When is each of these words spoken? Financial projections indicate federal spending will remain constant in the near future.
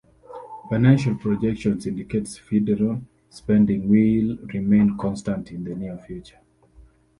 Financial 0.67 1.13
projections 1.13 1.85
indicate 1.85 2.27
federal 2.27 3.03
spending 3.29 3.87
will 3.87 4.35
remain 4.47 4.97
constant 4.97 5.51
in 5.51 5.63
the 5.63 5.75
near 5.75 5.95
future. 5.99 6.39